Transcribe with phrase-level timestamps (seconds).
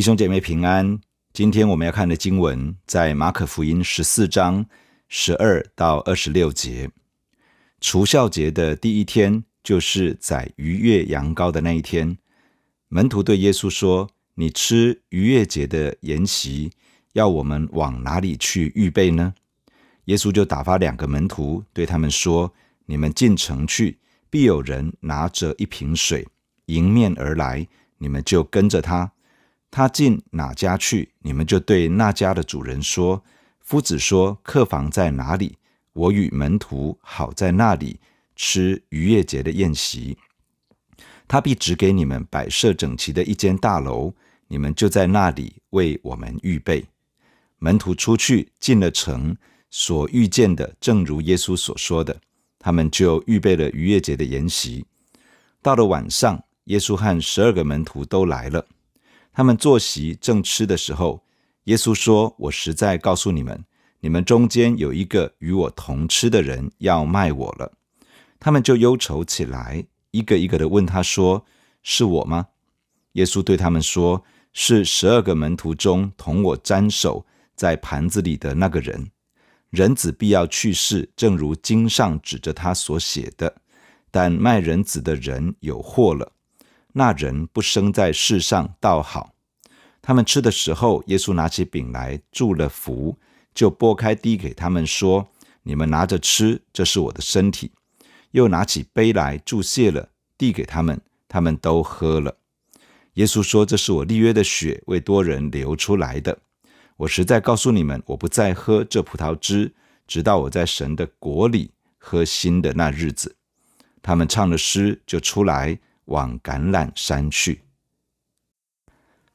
[0.00, 0.98] 弟兄姐妹平安。
[1.34, 4.64] 今天我们要看的经文在马可福音十四章
[5.08, 6.90] 十二到二十六节。
[7.82, 12.16] 除酵节的第一天，就是宰逾越羊羔的那一天。
[12.88, 16.72] 门徒对耶稣说：“你吃逾越节的筵席，
[17.12, 19.34] 要我们往哪里去预备呢？”
[20.06, 22.50] 耶稣就打发两个门徒对他们说
[22.88, 23.98] ：“你们进城去，
[24.30, 26.26] 必有人拿着一瓶水
[26.64, 29.12] 迎面而来，你们就跟着他。”
[29.70, 33.22] 他进哪家去，你们就对那家的主人说
[33.60, 35.56] ：“夫子说，客房在哪里？
[35.92, 38.00] 我与门徒好在那里
[38.34, 40.18] 吃逾越节的宴席。
[41.28, 44.12] 他必指给你们摆设整齐的一间大楼，
[44.48, 46.84] 你们就在那里为我们预备。”
[47.62, 49.36] 门徒出去进了城，
[49.70, 52.20] 所遇见的正如耶稣所说的，
[52.58, 54.84] 他们就预备了逾越节的筵席。
[55.62, 58.66] 到了晚上，耶稣和十二个门徒都来了。
[59.32, 61.24] 他们坐席正吃的时候，
[61.64, 63.64] 耶稣说：“我实在告诉你们，
[64.00, 67.72] 你们中间有一个与我同吃的人要卖我了。”
[68.40, 71.44] 他们就忧愁起来，一个一个的问他说
[71.82, 72.48] ：“是我吗？”
[73.12, 79.10] 耶稣对他们说：“是十二个门徒中同我沾手在盘子里的那个人。
[79.68, 83.62] 人子必要去世，正如经上指着他所写的。
[84.10, 86.32] 但卖人子的人有祸了。”
[86.92, 89.34] 那人不生在世上倒好。
[90.02, 93.18] 他们吃的时候，耶稣拿起饼来，祝了福，
[93.54, 95.28] 就拨开递给他们，说
[95.62, 97.72] ：“你们拿着吃，这是我的身体。”
[98.32, 102.36] 又拿起杯来，祝谢了，递给他们，他们都喝了。
[103.14, 106.38] 耶稣说：“这是我立约的血，为多人流出来的。
[106.96, 109.74] 我实在告诉你们，我不再喝这葡萄汁，
[110.06, 113.36] 直到我在神的国里喝新的那日子。”
[114.00, 115.78] 他们唱了诗，就出来。
[116.10, 117.62] 往橄榄山去。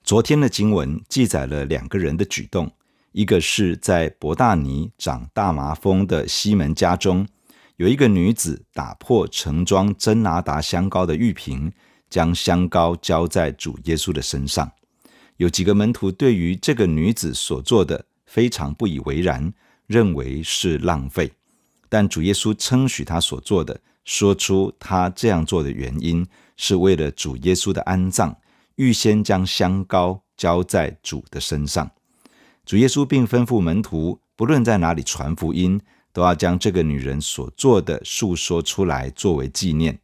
[0.04, 2.72] 昨天的经文记载了两个人的举动，
[3.12, 7.28] 一个是在伯大尼长大麻风的西门家中，
[7.78, 11.72] 有一个女子打破盛装真拿达香膏的玉瓶，
[12.10, 14.72] 将香膏浇在主耶稣的身上。
[15.38, 19.52] 有几个门徒对于这个女子所做的非常不以为然，
[19.88, 21.32] 认为是浪费，
[21.90, 26.28] 但主耶稣称许他所做的，说出他这样做的原因。
[26.58, 28.36] 是为了主耶稣的安葬，
[28.76, 31.90] 预先将香膏浇在主的身上。
[32.66, 35.80] 主耶稣并吩咐门徒，不论在哪里传福音，
[36.12, 40.00] 都要将这个女人所做的述说出来，作为纪念。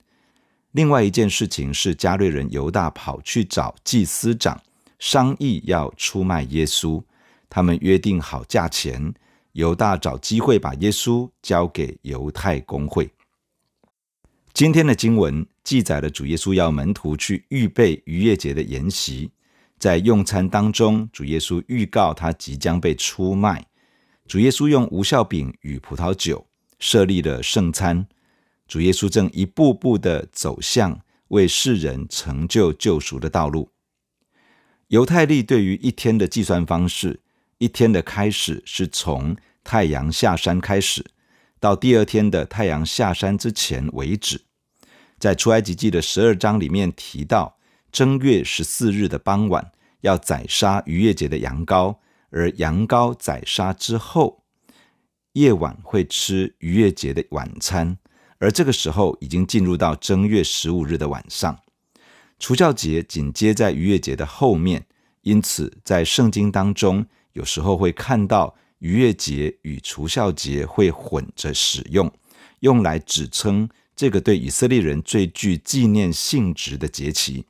[0.72, 4.62] 另外一件事情是，加略人犹大跑去找祭司长，
[5.00, 7.04] 商议要出卖耶稣。
[7.50, 9.14] 他们约定好价钱，
[9.52, 13.12] 犹大找机会把耶稣交给犹太公会。
[14.54, 19.32] 今天的经文记载了主耶稣要门徒去预备逾越节的筵席，
[19.78, 23.66] 在用餐当中，主耶稣预告他即将被出卖。
[24.28, 26.48] 主耶稣用无酵饼与葡萄酒
[26.80, 28.08] 设立了圣餐。
[28.68, 33.70] 主耶稣正一步步地走向为世人成就救赎的道路。
[34.88, 37.20] 犹太历对于一天的计算方式，
[37.58, 41.06] 一天的开始是从太阳下山开始。
[41.60, 44.42] 到第二天的太阳下山之前为止，
[45.22, 47.56] 在出埃及记的十二章里面提到，
[47.92, 51.98] 正月十四日的傍晚要宰杀逾越节的羊羔，
[52.32, 54.42] 而羊羔宰杀之后，
[55.34, 58.00] 夜晚会吃逾越节的晚餐，
[58.40, 61.60] 而这个时候已经进入到正月十五日的晚上。
[62.40, 64.88] 除酵节紧接在逾越节的后面，
[65.22, 68.56] 因此在圣经当中有时候会看到。
[68.80, 72.12] 逾越节与除酵节会混着使用，
[72.62, 77.46] 用来指称这个对以色列人最具纪念性质的节期。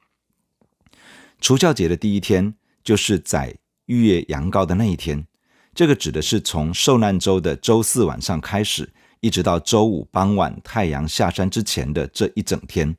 [1.40, 2.54] 除酵节的第一天
[2.84, 3.56] 就是宰
[3.86, 5.26] 逾越羊羔的那一天，
[5.74, 12.96] 这个指的是从受难周的周四晚上开始，一直到周五傍晚太阳下山之前的这一整天。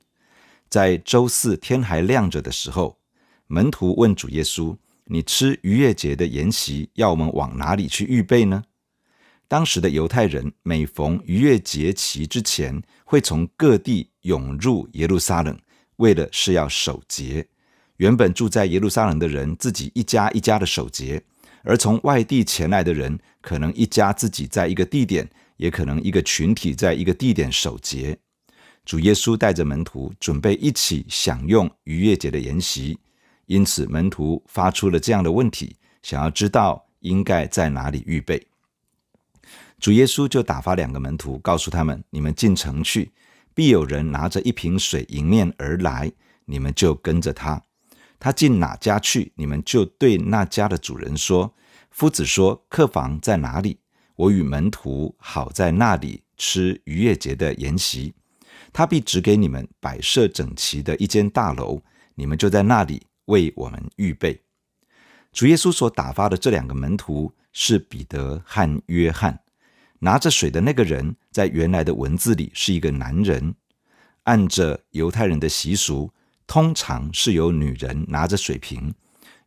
[0.68, 2.98] 在周四天还亮着的时候，
[3.46, 4.76] 门徒问主耶稣。
[5.06, 8.62] 你吃逾越节的筵席，要我们往哪里去预备呢？
[9.52, 15.54] 当时的犹太人每逢逾越节期之前，会从各地涌入耶路撒冷，
[15.96, 17.46] 为的是要守节。
[17.98, 21.20] 原本住在耶路撒冷的人，自己一家一家的守节；
[21.64, 25.28] 而从外地前来的人，可能一家自己在一个地点，
[25.58, 28.18] 也可能一个群体在一个地点守节。
[28.86, 32.98] 主耶稣带着门徒，准备一起享用逾越节的筵席。
[33.44, 38.42] 因此，门徒发出了这样的问题，想要知道应该在哪里预备。
[39.82, 43.10] 主耶稣就打发两个门徒，告诉他们：“你们进城去，
[43.52, 46.12] 必有人拿着一瓶水迎面而来，
[46.44, 47.60] 你们就跟着他。
[48.20, 51.52] 他进哪家去，你们就对那家的主人说：
[51.90, 53.80] 夫子说，客房在哪里？
[54.14, 58.14] 我与门徒好在那里吃逾越节的筵席。
[58.72, 61.82] 他必指给你们摆设整齐的一间大楼，
[62.14, 64.40] 你们就在那里为我们预备。
[65.32, 69.36] 主耶稣所打发的这两个门徒是彼得和约翰。
[70.04, 73.54] 拿着水的那个人，在原来的文字里是一个男人。
[74.24, 76.10] 按着犹太人的习俗，
[76.44, 78.92] 通常是由女人拿着水瓶，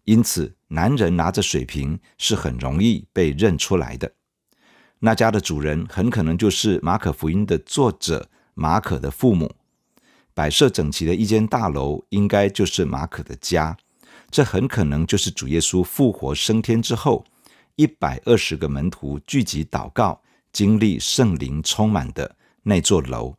[0.06, 4.14] 因此男人拿着水瓶是很容易被认出来的。
[5.00, 9.54] 那家的主人很可能就是马可福音的作者马可的父母。
[10.34, 13.76] 摆设整齐的一间大楼，应该就是马可的家。
[14.32, 17.26] 这很可能就是主耶稣复活升天之后，
[17.76, 20.22] 一百二十个门徒聚集祷告。
[20.56, 23.36] 经历圣灵充满的那座楼，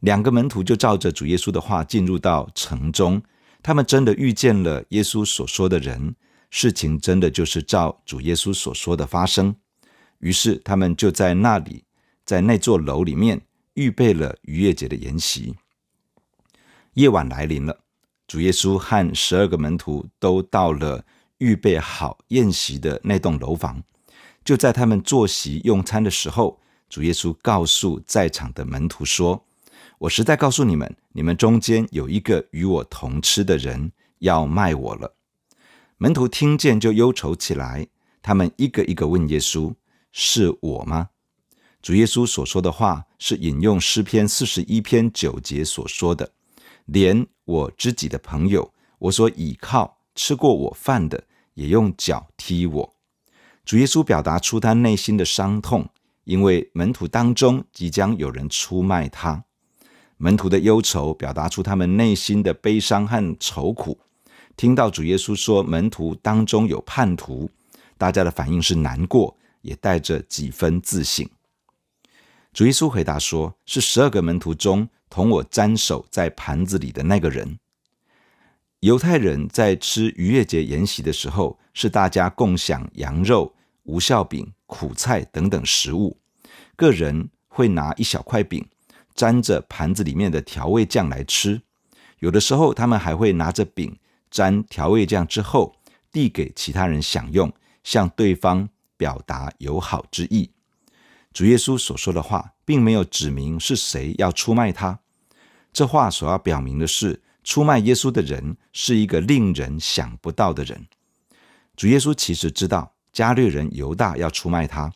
[0.00, 3.22] 两个门徒就照着主耶稣的话进入到城中。
[3.62, 6.16] 他们真的遇见了耶稣所说的人，
[6.50, 9.54] 事情真的就是照主耶稣所说的发生。
[10.18, 11.84] 于是他们就在那里，
[12.24, 13.40] 在那座楼里面
[13.74, 15.54] 预备了逾越节的筵席。
[16.94, 17.78] 夜晚来临了，
[18.26, 21.04] 主耶稣和十二个门徒都到了
[21.38, 23.80] 预备好宴席的那栋楼房。
[24.44, 29.44] 就在他们坐席用餐的时候，主耶稣告诉在场的门徒说
[29.98, 35.14] ：“我实在告诉你们，你们中间有一个与我同吃的人要卖我了。”
[35.98, 37.86] 门徒听见就忧愁起来，
[38.20, 39.72] 他们一个一个问耶稣
[40.10, 41.10] ：“是我吗？”
[41.80, 46.32] 主耶稣所说的话是引用诗篇四十一篇九节所说的
[46.86, 51.24] ：“连我知己的朋友，我所倚靠吃过我饭的，
[51.54, 52.91] 也用脚踢我。”
[53.64, 55.88] 主耶稣表达出他内心的伤痛，
[56.24, 59.44] 因为门徒当中即将有人出卖他。
[60.16, 63.98] 门徒的忧愁表达出他们内心的悲伤和愁苦。
[64.56, 67.50] 听到主耶稣说门徒当中有叛徒，
[67.96, 71.28] 大家的反应是难过，也带着几分自省。
[72.52, 77.58] 主耶稣回答说：“是十二个门徒中同我沾手在盘子里的那个人。”
[78.82, 86.18] 犹太人在吃逾越节筵席的时候，是大家共享羊肉、无酵饼、苦菜等等食物。
[86.74, 88.66] 个人会拿一小块饼，
[89.14, 91.62] 沾着盘子里面的调味酱来吃。
[92.18, 93.96] 有的时候，他们还会拿着饼
[94.28, 95.76] 沾调味酱之后，
[96.10, 97.52] 递给其他人享用，
[97.84, 100.50] 向对方表达友好之意。
[101.32, 104.98] 主耶稣所说的话，并没有指明是谁要出卖他。
[105.72, 110.86] 这话所要表明的是，出卖耶稣的人是一个令人想不到的人。
[111.76, 114.92] 主耶稣其实知道加略人犹大要出卖他，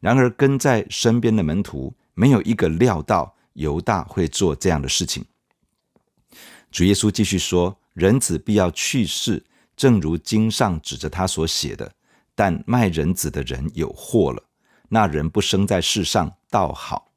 [0.00, 5.24] 然而跟在身边的门徒没有一个料到犹大会做这样的事情。
[6.70, 9.44] 主耶稣继续说：“人子必要去世，
[9.76, 11.92] 正如经上指着他所写的。
[12.34, 14.44] 但卖人子的人有祸了。
[14.90, 17.10] 那人不生在世上，倒好。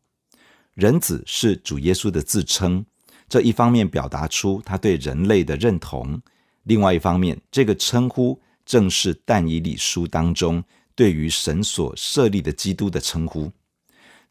[0.74, 2.86] 人子是主耶稣的自称。”
[3.31, 6.22] 这一方面表达出他对人类的认同，
[6.63, 10.62] 另外一方面，这个称呼正是但以理书当中
[10.96, 13.50] 对于神所设立的基督的称呼。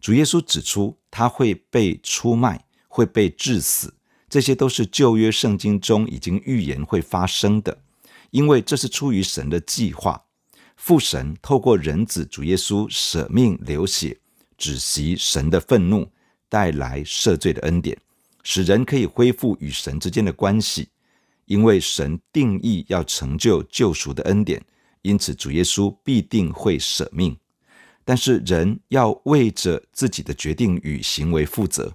[0.02, 3.94] 主耶稣指出他会被出卖，会被致死，
[4.28, 7.78] 这些都是旧约圣经中已经预言会发生的，
[8.32, 10.26] 因为这是出于神的计划。
[10.76, 14.18] 父神透过人子主耶稣舍命流血，
[14.58, 16.06] 止息神的愤怒，
[16.50, 17.96] 带来赦罪的恩典。
[18.42, 20.88] 使人可以恢复与神之间的关系，
[21.46, 24.62] 因为神定义要成就救赎的恩典，
[25.02, 27.36] 因此主耶稣必定会舍命。
[28.04, 31.94] 但是人要为着自己的决定与行为负责，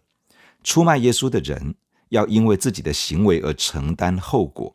[0.64, 1.76] 出卖耶稣的人
[2.10, 4.74] 要因为自己的行为而承担后果。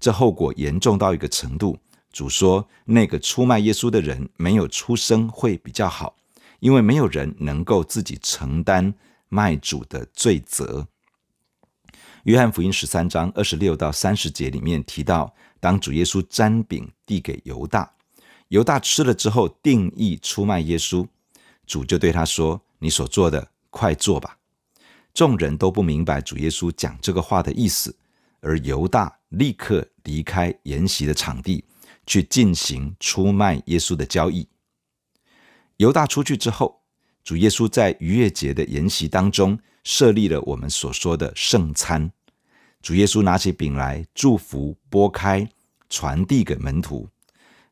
[0.00, 1.78] 这后果严重到一个程度，
[2.12, 6.16] 主说那个出卖耶稣的人没有出生会比较好，
[6.58, 8.92] 因为没有人能够自己承担
[9.28, 10.88] 卖主的罪责。
[12.24, 17.92] 约翰福音十三章二十六到三十节里面提到，当主耶稣沾饼递给犹大，
[18.46, 21.04] 犹大吃了之后，定义出卖耶稣，
[21.66, 24.38] 主就对他说：“你所做的，快做吧。”
[25.12, 27.96] 众人都不明白主耶稣讲这个话的意思，
[28.38, 31.64] 而犹大立刻离开筵席的场地，
[32.06, 34.46] 去进行出卖耶稣的交易。
[35.78, 36.82] 犹大出去之后，
[37.24, 39.58] 主耶稣在逾越节的筵席当中。
[39.84, 42.12] 设立了我们所说的圣餐，
[42.80, 45.48] 主耶稣拿起饼来祝福，拨开，
[45.88, 47.08] 传递给门徒，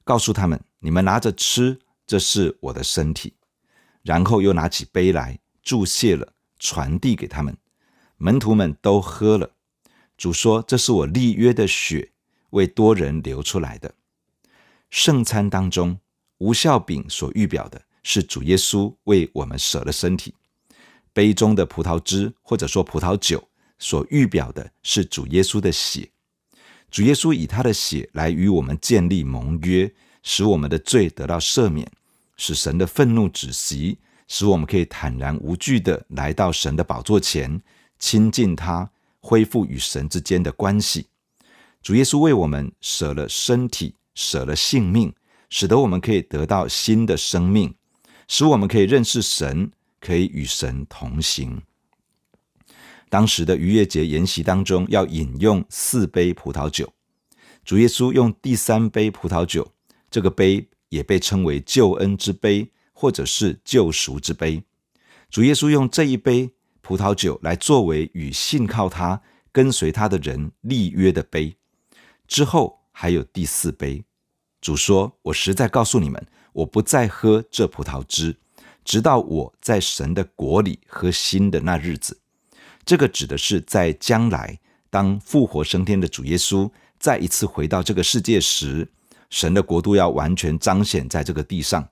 [0.05, 3.35] 告诉他们：“你们拿着吃，这是我的身体。”
[4.03, 7.57] 然后又拿起杯来祝谢了，传递给他们，
[8.17, 9.51] 门徒们都喝了。
[10.17, 12.13] 主说：“这是我立约的血，
[12.51, 13.95] 为多人流出来的。
[14.91, 15.99] 圣餐当中，
[16.39, 20.33] 无效饼所预表的是主耶稣为我们舍了身体；
[21.13, 23.43] 杯中的葡萄汁或者说葡萄酒
[23.79, 26.11] 所预表的是主耶稣的血。
[26.91, 31.91] 主耶稣以他的血来与我们建立盟约，使我们的罪得到赦免，
[32.37, 37.63] 使神的愤怒止息，使我们可以坦然无惧地来到神的宝座前，
[37.99, 38.91] 亲近他，
[39.21, 41.07] 恢复与神之间的关系。
[41.81, 45.15] 主耶稣为我们舍了身体，舍了性命，
[45.49, 47.75] 使得我们可以得到新的生命，
[48.27, 51.63] 使我们可以认识神，可以与神同行。
[53.09, 56.93] 当时的逾越节筵席当中，要饮用四杯葡萄酒。
[57.65, 59.73] 主耶稣用第三杯葡萄酒，
[60.11, 64.63] 这个杯也被称为救恩之杯，或者是救赎之杯。
[65.29, 69.21] 主耶稣用这一杯葡萄酒来作为与信靠他、
[69.53, 71.57] 跟随他的人立约的杯。
[72.27, 74.05] 之后还有第四杯。
[74.61, 78.37] 主说：“我实在告诉你们，我不再喝这葡萄汁，
[78.85, 82.19] 直到我在神的国里喝新的那日子。”
[82.85, 84.59] 这个指的是在将来，
[84.89, 88.89] 当复活升天的主耶稣再一次回到这个世界时，
[89.29, 91.89] 神的国度要完全彰显在这个地上。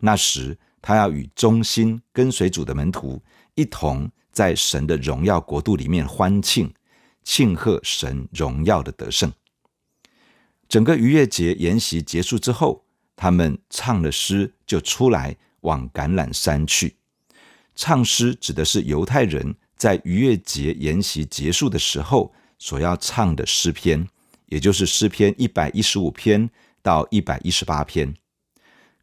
[0.00, 3.22] 那时，他要与忠心跟随主的门徒
[3.54, 6.72] 一同在神的荣耀国度里面欢庆，
[7.22, 9.32] 庆贺神荣耀的得胜。
[10.68, 12.84] 整个逾越节筵席结束之后，
[13.14, 16.94] 他们唱了诗，就出来往橄榄山去。
[17.74, 19.56] 唱诗指的是犹太人。
[19.74, 24.08] 在逾越节筵席结束的时候，所要唱的诗篇，
[24.46, 26.48] 也就是诗篇一百一十五篇
[26.80, 28.14] 到一百一十八篇。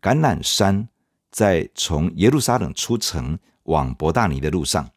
[0.01, 0.87] 橄榄山
[1.31, 4.89] 在从耶路撒冷出城往伯大尼的路上。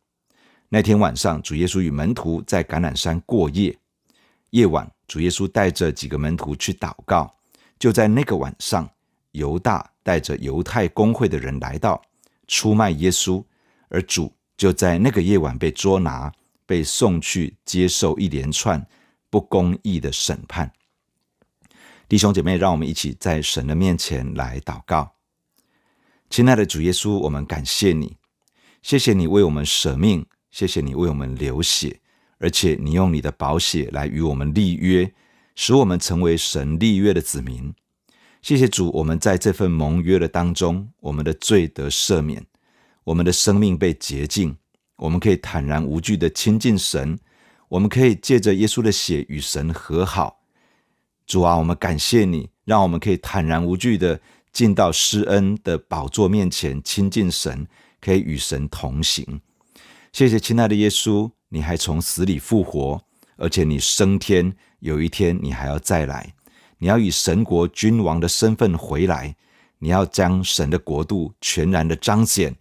[0.69, 3.77] 那天晚上，主耶稣与门徒在橄榄山过夜。
[4.51, 7.35] 夜晚，主耶稣带着几个门徒去祷告。
[7.77, 8.89] 就在那个晚上，
[9.33, 12.03] 犹大带着犹太公会的人来到，
[12.47, 13.45] 出卖耶稣，
[13.89, 14.33] 而主。
[14.55, 16.33] 就在那个夜晚被捉拿，
[16.67, 18.87] 被送去接受一连串
[19.29, 20.71] 不公义的审判。
[22.09, 25.15] 弟兄姐妹，让我们一起在神的面前来祷告。
[26.31, 28.17] 亲爱的主耶稣，我们感谢你，
[28.83, 32.01] 谢谢你为我们舍命，谢谢你为我们流血，
[32.39, 35.13] 而且你用你的宝血来与我们立约，
[35.57, 37.75] 使我们成为神立约的子民。
[38.43, 42.45] 谢谢主，我们在这份盟约的当中，我们的罪得赦免。
[43.05, 44.57] 我们的生命被洁净，
[44.97, 47.17] 我们可以坦然无惧地亲近神，
[47.69, 50.41] 我们可以借着耶稣的血与神和好。
[51.25, 54.21] 主啊，我们感谢你，让我们可以坦然无惧地
[54.53, 57.65] 进到施恩的宝座面前亲近神，
[58.01, 59.41] 可以与神同行。
[60.13, 63.01] 谢谢亲爱的耶稣，你还从死里复活，
[63.37, 66.35] 而且你升天，有一天你还要再来，
[66.83, 69.37] 你要以神国君王的身份回来，
[69.79, 72.53] 你要将神的国度全然的彰显。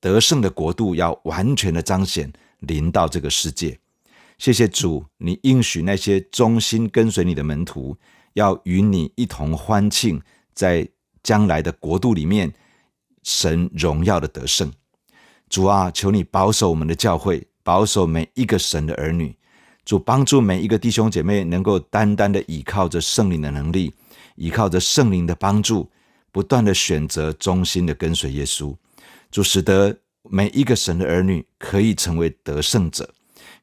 [0.00, 3.78] 得胜的国度要完全的彰显，临到这个世界。
[4.38, 7.94] 谢谢主，你应许那些忠心跟随你的门徒，
[8.32, 10.18] 要与你一同欢庆，
[10.54, 10.88] 在
[11.22, 12.50] 将来的国度里面，
[13.22, 14.72] 神荣耀的得胜。
[15.50, 19.36] 主啊，求你保守我们的教会，保守每一个神的儿女。
[19.88, 23.90] 主帮助每一个弟兄姐妹，能够单单的倚靠着圣灵的能力，
[24.36, 25.90] 倚靠着圣灵的帮助，
[26.30, 28.76] 不断的选择忠心的跟随耶稣。
[29.30, 33.08] 主使得每一个神的儿女可以成为得胜者，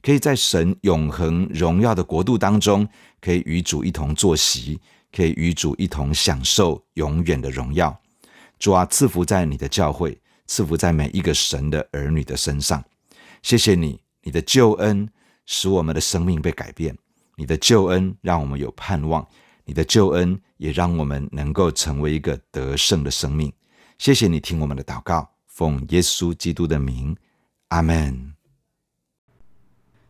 [0.02, 2.88] 可以在神永恒荣耀的国度当中，
[3.22, 4.80] 可以与主一同坐席，
[5.16, 7.96] 可以与主一同享受永远的荣耀。
[8.58, 12.84] 主啊，赐福在你的教会，赐福在每一个神的儿女的身上。
[13.44, 15.08] 谢谢你，你的救恩
[15.46, 16.98] 使我们的生命被改变，
[17.36, 19.28] 你的救恩让我们有盼望，
[19.66, 23.52] 你的救恩也让我们能够成为一个得胜的生命。
[23.98, 25.30] 谢谢你听我们的祷告。
[25.48, 27.16] 奉耶稣基督的名，
[27.70, 28.34] 阿门。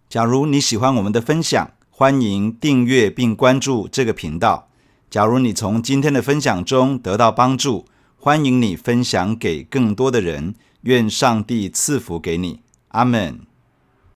[0.10, 4.70] 假如你喜欢我们的分享，欢迎订阅并关注这个频道。
[5.10, 7.86] 假如你从今天的分享中得到帮助，
[8.18, 10.56] 欢迎你分享给更多的人。
[10.82, 13.46] 愿上帝赐福给你，阿门。